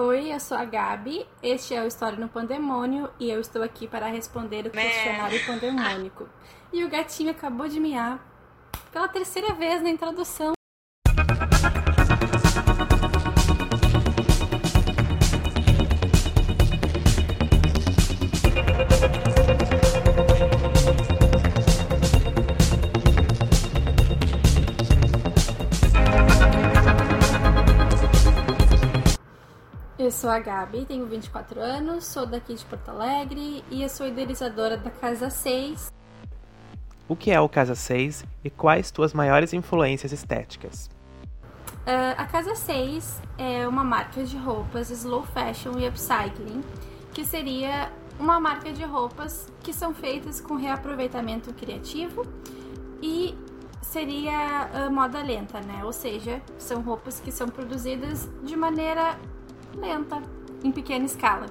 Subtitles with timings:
[0.00, 3.88] Oi, eu sou a Gabi, este é o História no Pandemônio e eu estou aqui
[3.88, 6.28] para responder o questionário pandemônico.
[6.72, 8.24] E o gatinho acabou de miar
[8.92, 10.57] pela terceira vez na introdução.
[30.28, 34.76] Sou a Gabi, tenho 24 anos, sou daqui de Porto Alegre e eu sou idealizadora
[34.76, 35.90] da Casa 6.
[37.08, 40.90] O que é o Casa 6 e quais tuas maiores influências estéticas?
[41.86, 46.62] Uh, a Casa 6 é uma marca de roupas slow fashion e upcycling,
[47.14, 52.26] que seria uma marca de roupas que são feitas com reaproveitamento criativo
[53.00, 53.34] e
[53.80, 55.82] seria uh, moda lenta, né?
[55.84, 59.18] Ou seja, são roupas que são produzidas de maneira
[59.78, 60.22] lenta,
[60.62, 61.46] em pequena escala.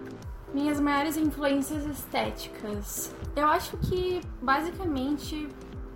[0.54, 3.13] Minhas maiores influências estéticas.
[3.35, 5.48] Eu acho que basicamente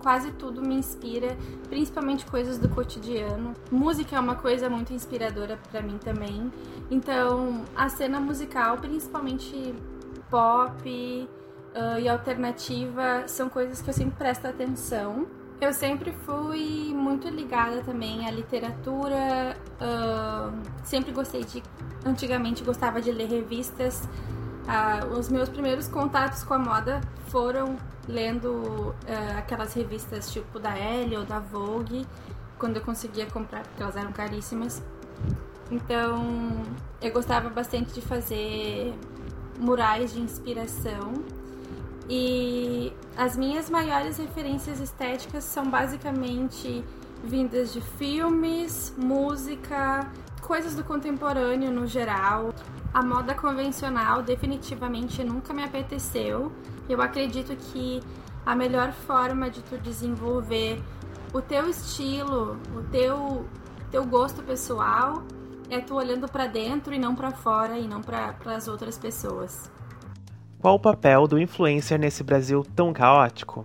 [0.02, 1.36] quase tudo me inspira,
[1.68, 3.54] principalmente coisas do cotidiano.
[3.70, 6.52] Música é uma coisa muito inspiradora para mim também.
[6.90, 9.74] Então, a cena musical, principalmente
[10.28, 15.26] pop uh, e alternativa, são coisas que eu sempre presto atenção.
[15.62, 21.62] Eu sempre fui muito ligada também à literatura, uh, sempre gostei de.
[22.04, 24.02] Antigamente gostava de ler revistas.
[24.02, 27.76] Uh, os meus primeiros contatos com a moda foram
[28.08, 32.04] lendo uh, aquelas revistas tipo da Elle ou da Vogue,
[32.58, 34.82] quando eu conseguia comprar, porque elas eram caríssimas.
[35.70, 36.60] Então
[37.00, 38.92] eu gostava bastante de fazer
[39.60, 41.22] murais de inspiração.
[42.14, 46.84] E as minhas maiores referências estéticas são basicamente
[47.24, 50.06] vindas de filmes, música,
[50.42, 52.52] coisas do contemporâneo no geral.
[52.92, 56.52] A moda convencional definitivamente nunca me apeteceu.
[56.86, 58.02] Eu acredito que
[58.44, 60.82] a melhor forma de tu desenvolver
[61.32, 63.46] o teu estilo, o teu
[63.90, 65.22] teu gosto pessoal
[65.70, 69.70] é tu olhando para dentro e não para fora e não para as outras pessoas.
[70.62, 73.64] Qual o papel do influencer nesse Brasil tão caótico?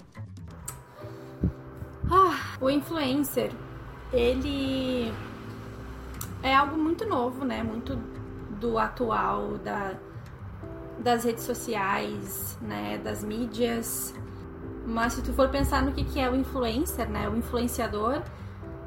[2.09, 3.51] Ah, o influencer,
[4.11, 5.13] ele
[6.41, 7.61] é algo muito novo, né?
[7.61, 7.95] Muito
[8.59, 9.93] do atual, da,
[10.97, 12.99] das redes sociais, né?
[13.03, 14.15] Das mídias.
[14.83, 17.29] Mas se tu for pensar no que, que é o influencer, né?
[17.29, 18.23] O influenciador,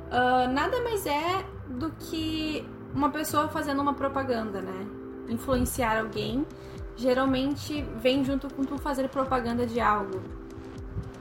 [0.08, 4.86] uh, nada mais é do que uma pessoa fazendo uma propaganda, né?
[5.28, 6.44] Influenciar alguém
[7.00, 10.20] geralmente vem junto com tu fazer propaganda de algo.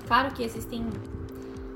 [0.05, 0.85] Claro que existem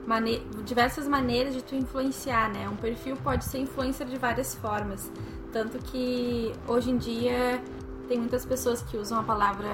[0.05, 2.67] mane diversas maneiras de tu influenciar, né?
[2.67, 5.09] Um perfil pode ser influencer de várias formas.
[5.53, 7.63] Tanto que hoje em dia
[8.07, 9.69] tem muitas pessoas que usam a palavra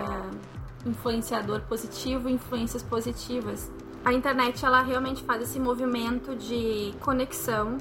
[0.86, 3.72] influenciador positivo influências positivas.
[4.06, 7.78] A internet ela realmente faz esse movimento de conexão.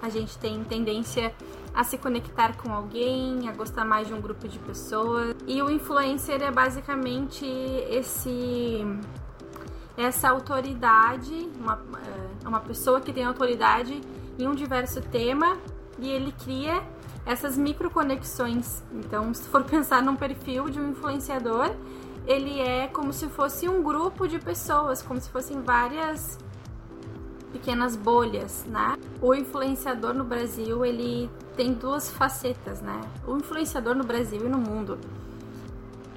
[0.00, 1.34] A gente tem tendência
[1.74, 5.34] a se conectar com alguém, a gostar mais de um grupo de pessoas.
[5.46, 8.84] E o influencer é basicamente esse
[9.96, 11.78] essa autoridade, uma,
[12.44, 14.00] é, uma pessoa que tem autoridade
[14.38, 15.58] em um diverso tema
[15.98, 16.82] e ele cria
[17.26, 18.82] essas microconexões.
[18.92, 21.74] Então, se for pensar num perfil de um influenciador,
[22.26, 26.38] ele é como se fosse um grupo de pessoas, como se fossem várias
[27.52, 28.96] pequenas bolhas, né?
[29.22, 33.00] O influenciador no Brasil, ele tem duas facetas, né?
[33.26, 34.98] O influenciador no Brasil e no mundo.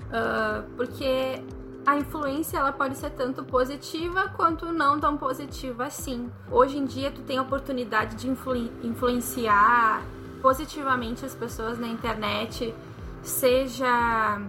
[0.08, 1.42] Uh, porque
[1.86, 6.32] a influência ela pode ser tanto positiva quanto não tão positiva assim.
[6.50, 10.02] Hoje em dia tu tem a oportunidade de influ influenciar
[10.42, 12.74] positivamente as pessoas na internet,
[13.22, 14.42] seja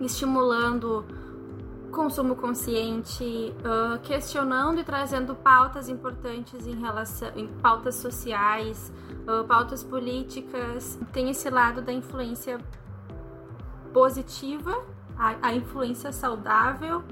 [0.00, 1.04] estimulando
[1.94, 8.92] consumo consciente, uh, questionando e trazendo pautas importantes em relação em pautas sociais,
[9.26, 10.98] uh, pautas políticas.
[11.12, 12.58] Tem esse lado da influência
[13.92, 14.84] positiva,
[15.16, 17.02] a, a influência saudável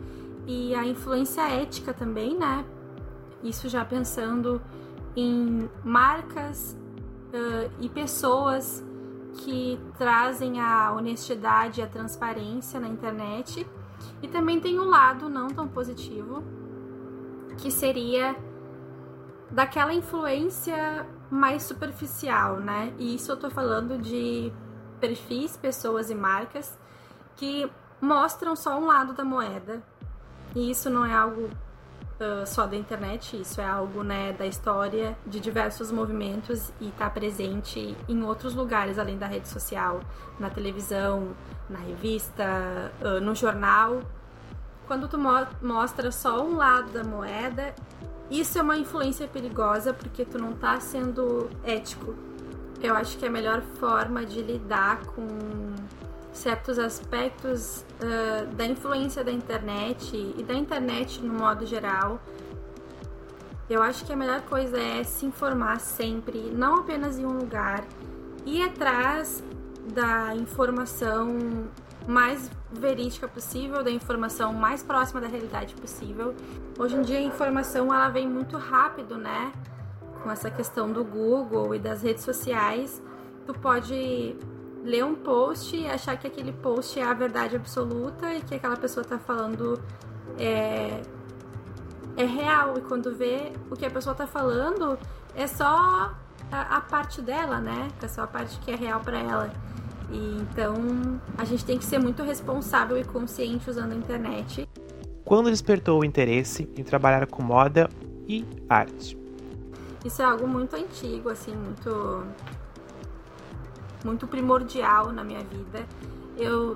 [0.47, 2.65] e a influência ética também, né?
[3.43, 4.61] Isso já pensando
[5.17, 6.77] em marcas
[7.33, 8.85] uh, e pessoas
[9.39, 13.67] que trazem a honestidade e a transparência na internet
[14.23, 16.43] e também tem um lado não tão positivo,
[17.59, 18.37] que seria
[19.51, 22.93] daquela influência mais superficial, né?
[22.99, 24.53] E isso eu tô falando de
[25.01, 26.79] perfis, pessoas e marcas
[27.37, 27.71] que
[28.01, 29.83] mostram só um lado da moeda.
[30.55, 31.51] E isso não é algo
[32.47, 37.97] só da internet, isso é algo né, da história de diversos movimentos e está presente
[38.09, 40.01] em outros lugares além da rede social,
[40.39, 41.29] na televisão,
[41.69, 44.01] na revista, uh, no jornal.
[44.87, 47.75] Quando tu mo mostra só um lado da moeda,
[48.31, 52.15] isso é uma influência perigosa porque tu não está sendo ético.
[52.83, 55.72] Eu acho que a melhor forma de lidar com
[56.33, 62.21] certos aspectos uh, da influência da internet e da internet no modo geral.
[63.69, 67.85] Eu acho que a melhor coisa é se informar sempre, não apenas em um lugar,
[68.45, 69.43] ir atrás
[69.95, 71.69] da informação
[72.07, 76.35] mais verídica possível, da informação mais próxima da realidade possível.
[76.79, 79.53] Hoje em dia a informação ela vem muito rápido, né?
[80.23, 83.03] Com essa questão do Google e das redes sociais,
[83.47, 84.37] tu pode
[84.83, 88.77] ler um post e achar que aquele post é a verdade absoluta e que aquela
[88.77, 89.81] pessoa está falando
[90.39, 91.01] é,
[92.17, 92.75] é real.
[92.77, 94.99] E quando vê o que a pessoa está falando,
[95.35, 96.13] é só
[96.51, 97.89] a, a, parte dela, né?
[98.03, 99.53] É só a parte que é real para ela.
[100.11, 100.75] E então
[101.39, 104.69] a gente tem que ser muito responsável e consciente usando a internet.
[105.25, 107.89] Quando despertou o interesse em trabalhar com moda
[108.29, 109.17] e arte?
[110.05, 112.25] Isso é algo muito antigo, assim, muito
[114.05, 115.87] muito primordial na minha vida.
[116.37, 116.75] Eu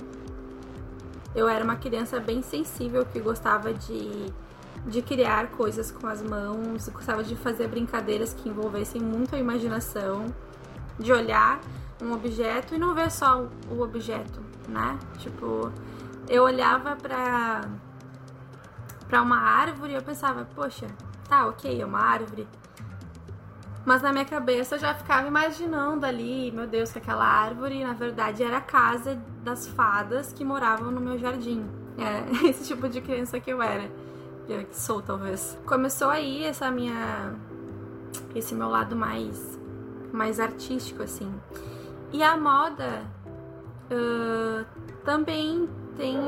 [1.35, 4.33] eu era uma criança bem sensível que gostava de
[4.87, 10.27] de criar coisas com as mãos, gostava de fazer brincadeiras que envolvessem muito a imaginação,
[10.99, 11.61] de olhar
[12.01, 14.99] um objeto e não ver só o objeto, né?
[15.19, 15.73] Tipo,
[16.29, 17.63] eu olhava para
[19.09, 20.87] para uma árvore e eu pensava, poxa,
[21.29, 22.47] tá, ok, é uma árvore,
[23.87, 27.93] mas na minha cabeça eu já ficava imaginando ali, meu Deus, que aquela árvore na
[27.93, 31.65] verdade era a casa das fadas que moravam no meu jardim.
[31.97, 33.89] É esse tipo de criança que eu era.
[34.47, 35.57] Que sou, talvez.
[35.65, 37.35] Começou aí essa minha.
[38.35, 39.57] Esse meu lado mais.
[40.13, 41.33] mais artístico, assim.
[42.13, 43.05] E a moda
[43.91, 44.67] uh,
[45.05, 46.19] também tem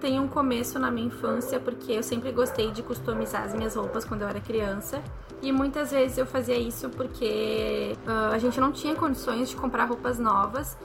[0.00, 4.04] tem um começo na minha infância, porque eu sempre gostei de customizar as minhas roupas
[4.04, 5.02] quando eu era criança.
[5.42, 9.84] E muitas vezes eu fazia isso porque uh, a gente não tinha condições de comprar
[9.84, 10.76] roupas novas.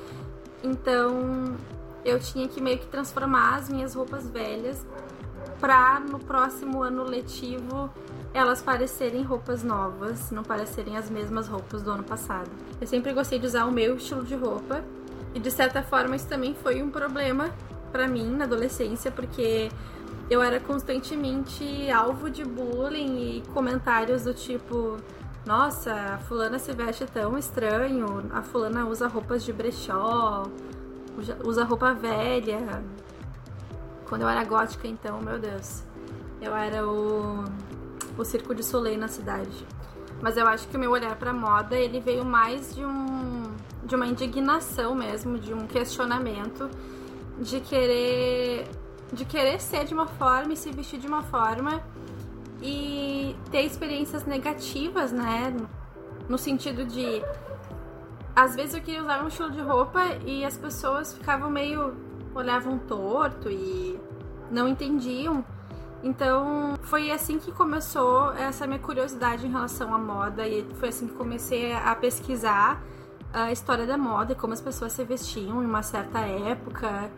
[0.63, 1.55] Então
[2.03, 4.85] eu tinha que meio que transformar as minhas roupas velhas
[5.59, 7.89] para no próximo ano letivo
[8.33, 12.49] elas parecerem roupas novas, não parecerem as mesmas roupas do ano passado.
[12.79, 14.83] Eu sempre gostei de usar o meu estilo de roupa
[15.33, 17.49] e de certa forma isso também foi um problema
[17.91, 19.69] para mim na adolescência, porque
[20.31, 24.95] eu era constantemente alvo de bullying e comentários do tipo:
[25.45, 30.43] Nossa, a fulana se veste tão estranho, a fulana usa roupas de brechó,
[31.43, 32.81] usa roupa velha.
[34.07, 35.83] Quando eu era gótica, então, meu Deus,
[36.41, 37.43] eu era o,
[38.17, 39.67] o circo de Soleil na cidade.
[40.21, 43.51] Mas eu acho que o meu olhar para moda ele veio mais de um
[43.83, 46.69] de uma indignação mesmo, de um questionamento
[47.37, 48.69] de querer
[49.11, 51.81] de querer ser de uma forma e se vestir de uma forma
[52.61, 55.55] e ter experiências negativas, né?
[56.29, 57.21] No sentido de
[58.35, 61.93] às vezes eu queria usar um estilo de roupa e as pessoas ficavam meio
[62.33, 63.99] olhavam torto e
[64.49, 65.43] não entendiam.
[66.03, 71.07] Então, foi assim que começou essa minha curiosidade em relação à moda e foi assim
[71.07, 72.81] que comecei a pesquisar
[73.31, 77.11] a história da moda e como as pessoas se vestiam em uma certa época,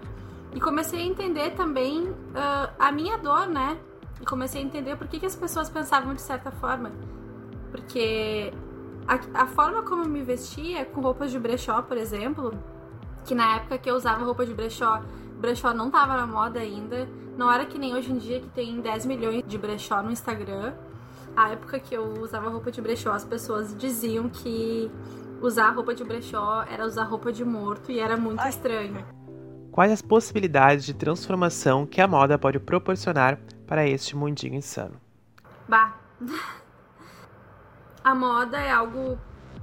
[0.53, 3.77] e comecei a entender também uh, a minha dor, né?
[4.22, 6.91] E comecei a entender por que, que as pessoas pensavam de certa forma.
[7.72, 8.53] Porque
[9.07, 12.53] a, a forma como eu me vestia, com roupas de brechó, por exemplo,
[13.25, 15.01] que na época que eu usava roupa de brechó,
[15.39, 17.10] brechó não tava na moda ainda.
[17.36, 20.74] Não era que nem hoje em dia que tem 10 milhões de brechó no Instagram.
[21.36, 24.91] A época que eu usava roupa de brechó, as pessoas diziam que
[25.41, 28.50] usar roupa de brechó era usar roupa de morto e era muito Ai.
[28.50, 29.23] estranho.
[29.74, 35.01] Quais as possibilidades de transformação que a moda pode proporcionar para este mundinho insano?
[35.68, 35.96] Bah.
[38.03, 39.18] A moda é algo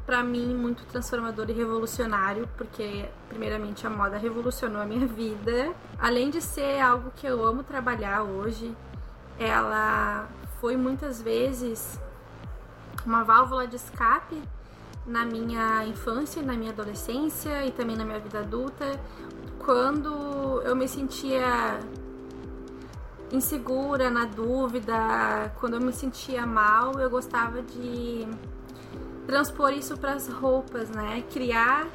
[0.04, 5.72] para mim muito transformador e revolucionário, porque primeiramente a moda revolucionou a minha vida.
[5.98, 8.74] Além de ser algo que eu amo trabalhar hoje,
[9.38, 10.26] ela
[10.58, 12.00] foi muitas vezes
[13.06, 14.42] uma válvula de escape
[15.06, 18.98] na minha infância, na minha adolescência e também na minha vida adulta,
[19.64, 21.80] quando eu me sentia
[23.32, 28.26] insegura, na dúvida, quando eu me sentia mal, eu gostava de
[29.26, 31.22] transpor isso para as roupas, né?
[31.32, 31.86] Criar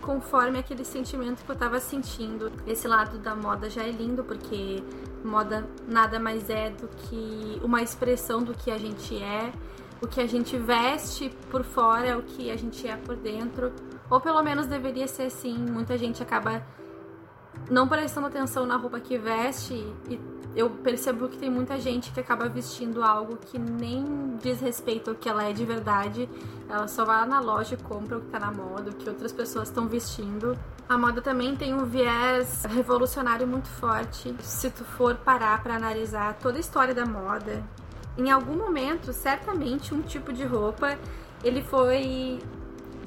[0.00, 2.50] conforme aquele sentimento que eu estava sentindo.
[2.66, 4.82] Esse lado da moda já é lindo porque
[5.24, 9.52] Moda nada mais é do que uma expressão do que a gente é,
[10.00, 13.70] o que a gente veste por fora é o que a gente é por dentro,
[14.10, 15.56] ou pelo menos deveria ser assim.
[15.56, 16.62] Muita gente acaba
[17.70, 19.74] não prestando atenção na roupa que veste
[20.08, 20.20] e
[20.56, 25.16] eu percebo que tem muita gente que acaba vestindo algo que nem diz respeito ao
[25.16, 26.28] que ela é de verdade.
[26.68, 29.08] Ela só vai lá na loja e compra o que tá na moda, o que
[29.08, 30.58] outras pessoas estão vestindo.
[30.88, 34.34] A moda também tem um viés revolucionário muito forte.
[34.40, 37.62] Se tu for parar para analisar toda a história da moda,
[38.18, 40.98] em algum momento, certamente um tipo de roupa
[41.44, 42.40] ele foi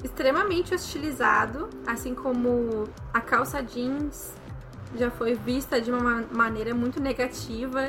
[0.04, 4.34] extremamente hostilizado, assim como a calça jeans
[4.94, 7.88] já foi vista de uma maneira muito negativa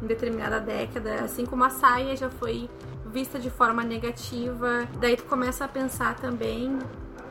[0.00, 2.70] em determinada década, assim como a saia já foi
[3.06, 4.88] vista de forma negativa.
[5.00, 6.78] Daí tu começa a pensar também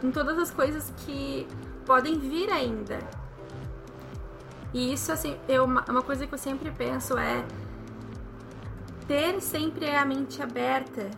[0.04, 1.48] em todas as coisas que
[1.86, 3.00] podem vir ainda.
[4.74, 7.44] E isso assim, eu, uma coisa que eu sempre penso é
[9.08, 11.10] ter sempre a mente aberta,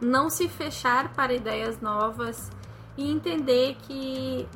[0.00, 2.50] não se fechar para ideias novas
[2.96, 4.48] e entender que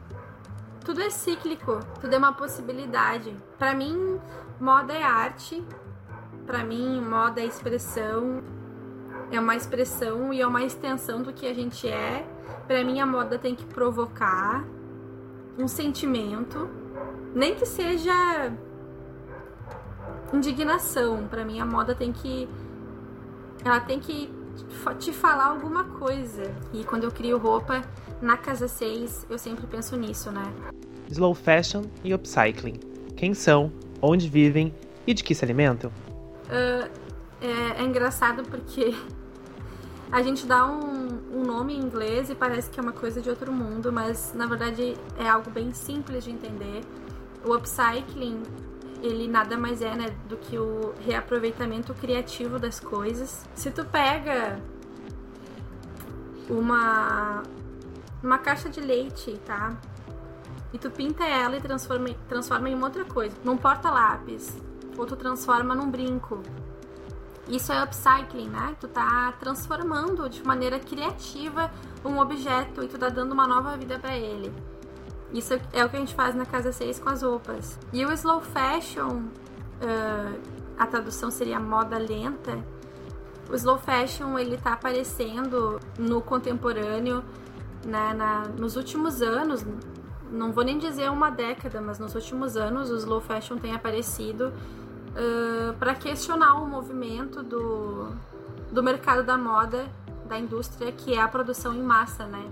[0.85, 3.35] tudo é cíclico, tudo é uma possibilidade.
[3.59, 4.21] Para mim,
[4.61, 5.65] moda é arte.
[6.47, 8.43] Para mim, moda é expressão.
[9.31, 12.27] É uma expressão e é uma extensão do que a gente é.
[12.67, 14.65] Para mim, a moda tem que provocar
[15.59, 16.69] um sentimento,
[17.35, 18.53] nem que seja
[20.33, 21.27] indignação.
[21.27, 22.49] Para mim, a moda tem que
[23.65, 24.31] ela tem que
[24.99, 26.55] te falar alguma coisa.
[26.73, 27.83] E quando eu crio roupa
[28.21, 30.45] na casa 6, eu sempre penso nisso, né?
[31.09, 32.81] Slow fashion e upcycling.
[33.17, 34.75] Quem são, onde vivem
[35.07, 35.91] e de que se alimentam?
[36.47, 36.89] Uh,
[37.41, 38.95] é, é, engraçado porque
[40.11, 43.29] a gente dá um, um nome em inglês e parece que é uma coisa de
[43.29, 46.83] outro mundo, mas na verdade é algo bem simples de entender.
[47.45, 48.43] O upcycling
[49.05, 53.47] ele nada mais é né, do que o reaproveitamento criativo das coisas.
[53.55, 54.59] Se tu pega
[56.49, 57.43] uma
[58.23, 59.77] uma caixa de leite, tá?
[60.73, 64.57] E tu pinta ela e transforma, transforma em outra coisa, num porta-lápis,
[64.97, 66.43] ou tu transforma num brinco.
[67.47, 68.75] Isso é upcycling, né?
[68.81, 71.71] Tu tá transformando de maneira criativa
[72.03, 74.51] um objeto e tu tá dando uma nova vida para ele.
[75.35, 77.77] Isso é o que a gente faz na Casa 6 com as roupas.
[77.93, 79.25] E o slow fashion,
[79.83, 80.41] uh,
[80.79, 82.57] a tradução seria moda lenta.
[83.51, 87.25] O slow fashion ele tá aparecendo no contemporâneo,
[87.85, 89.67] né, na, nos últimos anos,
[90.31, 94.49] não vou nem dizer uma década, mas nos últimos anos o slow fashion tem aparecido
[94.49, 98.09] uh, para questionar o movimento do,
[98.71, 99.85] do mercado da moda,
[100.29, 102.49] da indústria, que é a produção em massa, né?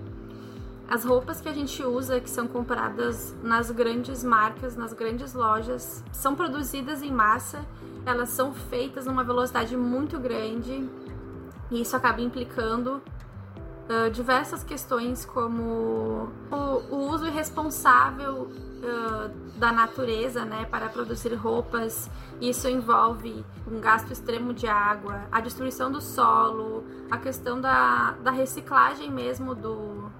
[0.93, 6.03] As roupas que a gente usa, que são compradas nas grandes marcas, nas grandes lojas,
[6.11, 7.65] são produzidas em massa,
[8.05, 10.87] elas são feitas numa velocidade muito grande
[11.71, 13.01] e isso acaba implicando
[13.89, 16.55] uh, diversas questões como o,
[16.91, 22.07] o uso irresponsável uh, da natureza né, para produzir roupas.
[22.39, 28.29] Isso envolve um gasto extremo de água, a destruição do solo, a questão da, da
[28.29, 30.11] reciclagem mesmo do,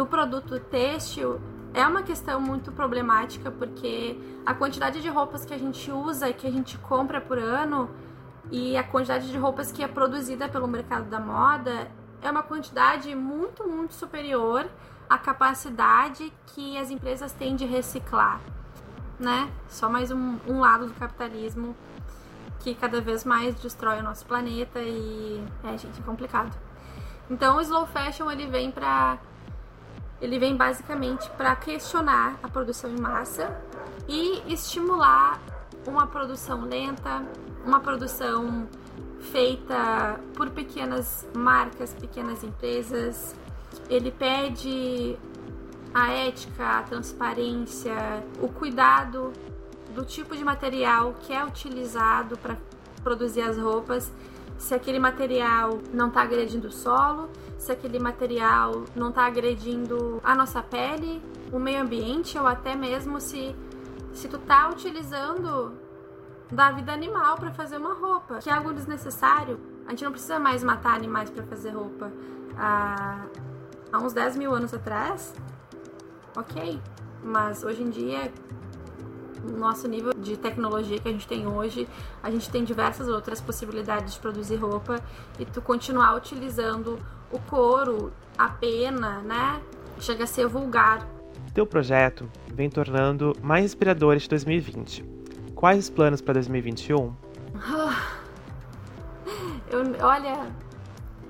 [0.00, 1.38] do produto têxtil
[1.74, 6.32] é uma questão muito problemática porque a quantidade de roupas que a gente usa e
[6.32, 7.90] que a gente compra por ano
[8.50, 11.86] e a quantidade de roupas que é produzida pelo mercado da moda
[12.22, 14.66] é uma quantidade muito, muito superior
[15.06, 18.40] à capacidade que as empresas têm de reciclar,
[19.18, 19.50] né?
[19.68, 21.76] Só mais um, um lado do capitalismo
[22.60, 26.56] que cada vez mais destrói o nosso planeta e é, gente, é complicado.
[27.30, 29.18] Então, o slow fashion ele vem para
[30.20, 33.56] ele vem basicamente para questionar a produção em massa
[34.08, 35.40] e estimular
[35.86, 37.24] uma produção lenta,
[37.64, 38.68] uma produção
[39.32, 43.34] feita por pequenas marcas, pequenas empresas.
[43.88, 45.16] Ele pede
[45.94, 47.94] a ética, a transparência,
[48.40, 49.32] o cuidado
[49.94, 52.56] do tipo de material que é utilizado para
[53.02, 54.12] produzir as roupas,
[54.60, 60.34] se aquele material não está agredindo o solo, se aquele material não está agredindo a
[60.34, 63.56] nossa pele, o meio ambiente ou até mesmo se
[64.12, 65.72] se tu tá utilizando
[66.50, 69.58] da vida animal para fazer uma roupa, que é algo desnecessário.
[69.86, 72.12] A gente não precisa mais matar animais para fazer roupa.
[72.58, 73.24] Há,
[73.90, 75.32] há uns 10 mil anos atrás,
[76.36, 76.80] ok,
[77.22, 78.30] mas hoje em dia
[79.44, 81.88] no nosso nível de tecnologia que a gente tem hoje,
[82.22, 85.00] a gente tem diversas outras possibilidades de produzir roupa
[85.38, 86.98] e tu continuar utilizando
[87.30, 89.60] o couro, a pena, né?
[89.98, 91.06] Chega a ser vulgar.
[91.54, 95.04] Teu projeto vem tornando mais inspirador este 2020.
[95.54, 97.12] quais os planos para 2021?
[99.70, 100.50] Eu, olha,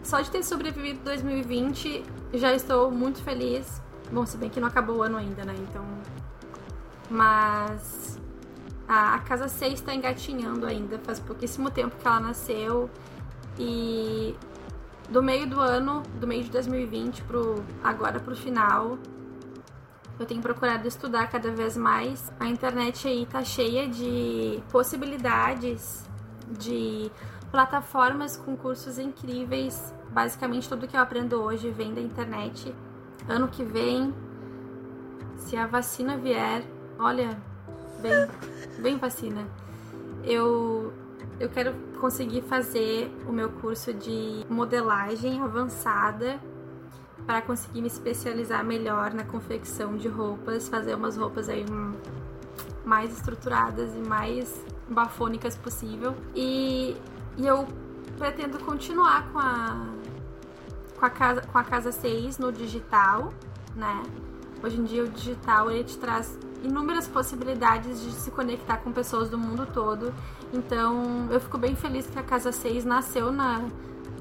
[0.03, 2.03] só de ter sobrevivido 2020,
[2.35, 3.83] já estou muito feliz.
[4.11, 5.55] Bom, se bem que não acabou o ano ainda, né?
[5.59, 5.85] Então.
[7.11, 8.19] Mas.
[8.89, 12.91] A, a casa 6 está engatinhando ainda, faz pouquíssimo tempo que ela nasceu.
[13.59, 14.35] E
[15.09, 18.99] do meio do ano, do meio de 2020 pro agora pro final,
[20.21, 22.31] eu tenho procurado estudar cada vez mais.
[22.39, 26.05] A internet aí tá cheia de possibilidades,
[26.59, 27.11] de
[27.51, 29.95] plataformas com cursos incríveis.
[30.11, 32.75] Basicamente tudo que eu aprendo hoje vem da internet.
[33.27, 34.15] Ano que vem,
[35.37, 36.65] se a vacina vier,
[37.01, 37.37] olha,
[38.01, 38.29] bem,
[38.81, 39.47] bem vacina.
[40.23, 40.93] Eu
[41.39, 46.39] eu quero conseguir fazer o meu curso de modelagem avançada
[47.27, 51.65] para conseguir me especializar melhor na confecção de roupas, fazer umas roupas aí
[52.85, 56.15] mais estruturadas e mais bafônicas possível.
[56.35, 56.95] E,
[57.39, 57.67] e eu
[58.19, 59.87] pretendo continuar com a
[60.99, 63.33] com a casa com a casa 6 no digital,
[63.75, 64.03] né?
[64.63, 69.29] Hoje em dia o digital ele te traz inúmeras possibilidades de se conectar com pessoas
[69.29, 70.15] do mundo todo.
[70.53, 73.63] Então, eu fico bem feliz que a Casa 6 nasceu na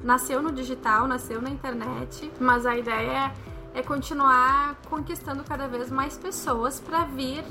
[0.04, 3.34] nasceu no digital, nasceu na internet, mas a ideia
[3.76, 7.44] é, é continuar conquistando cada vez mais pessoas para vir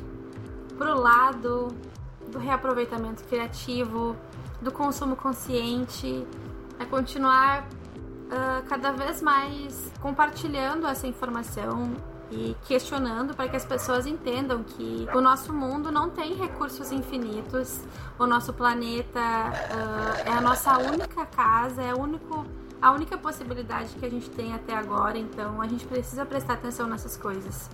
[0.79, 1.69] pro lado
[2.31, 4.17] do reaproveitamento criativo,
[4.61, 6.27] do consumo consciente,
[6.79, 11.93] é continuar uh, cada vez mais compartilhando essa informação
[12.31, 17.81] e questionando para que as pessoas entendam que o nosso mundo não tem recursos infinitos,
[18.19, 22.45] o nosso planeta uh, é a nossa única casa, é o único,
[22.81, 26.87] a única possibilidade que a gente tem até agora, então a gente precisa prestar atenção
[26.87, 27.71] nessas coisas.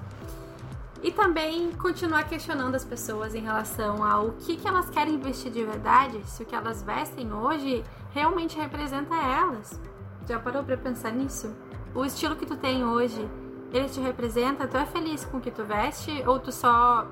[1.03, 5.63] E também continuar questionando as pessoas em relação ao que, que elas querem vestir de
[5.63, 7.85] verdade, se o que elas vestem hoje
[8.15, 9.79] realmente representa elas.
[10.27, 11.55] Já parou para pensar nisso?
[11.95, 13.29] O estilo que tu tem hoje
[13.77, 17.07] ele te representa, tu é feliz com o que tu veste ou tu só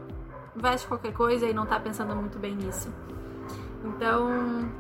[0.55, 2.89] veste qualquer coisa e não tá pensando muito bem nisso?
[3.85, 4.71] Então,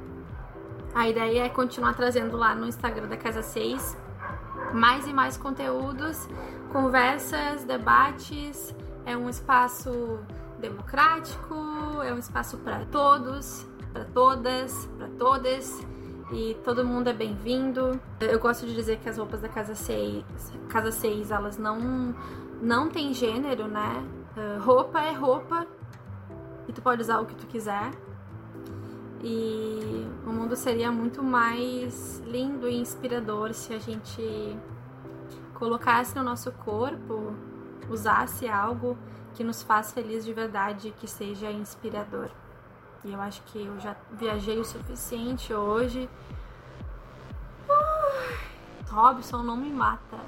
[0.94, 3.96] a ideia é continuar trazendo lá no Instagram da Casa 6
[4.72, 6.28] mais e mais conteúdos,
[6.72, 8.74] conversas, debates.
[9.04, 10.20] É um espaço
[10.60, 11.54] democrático,
[12.04, 15.84] é um espaço para todos, para todas, para todas
[16.32, 18.00] e todo mundo é bem-vindo.
[18.18, 20.24] Eu gosto de dizer que as roupas da Casa 6,
[20.68, 22.14] Casa 6 elas não,
[22.60, 24.02] não tem gênero, né?
[24.34, 25.66] Uh, roupa é roupa
[26.66, 27.90] e tu pode usar o que tu quiser.
[29.22, 34.56] E o mundo seria muito mais lindo e inspirador se a gente
[35.54, 37.34] colocasse no nosso corpo,
[37.90, 38.96] usasse algo
[39.34, 42.30] que nos faz feliz de verdade, que seja inspirador.
[43.04, 46.08] E eu acho que eu já viajei o suficiente hoje.
[47.68, 50.18] Uh, Robson não me mata.